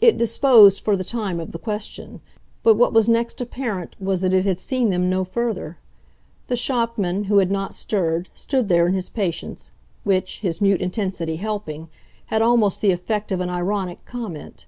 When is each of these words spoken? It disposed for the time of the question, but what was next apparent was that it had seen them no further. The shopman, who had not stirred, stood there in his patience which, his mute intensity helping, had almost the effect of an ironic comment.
It 0.00 0.18
disposed 0.18 0.82
for 0.82 0.96
the 0.96 1.04
time 1.04 1.38
of 1.38 1.52
the 1.52 1.60
question, 1.60 2.20
but 2.64 2.74
what 2.74 2.92
was 2.92 3.08
next 3.08 3.40
apparent 3.40 3.94
was 4.00 4.20
that 4.22 4.34
it 4.34 4.44
had 4.44 4.58
seen 4.58 4.90
them 4.90 5.08
no 5.08 5.22
further. 5.22 5.78
The 6.48 6.56
shopman, 6.56 7.26
who 7.30 7.38
had 7.38 7.48
not 7.52 7.72
stirred, 7.72 8.28
stood 8.34 8.66
there 8.68 8.88
in 8.88 8.94
his 8.94 9.08
patience 9.08 9.70
which, 10.02 10.40
his 10.40 10.60
mute 10.60 10.80
intensity 10.80 11.36
helping, 11.36 11.88
had 12.24 12.42
almost 12.42 12.80
the 12.80 12.90
effect 12.90 13.30
of 13.30 13.38
an 13.40 13.48
ironic 13.48 14.04
comment. 14.04 14.66